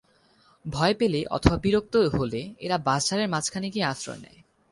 [0.65, 4.39] ভয় পেলে অথবা বিরক্ত হলে এরা বাঁশ-ঝাড়ের মাঝখানে গিয়ে আশ্রয় নেয়।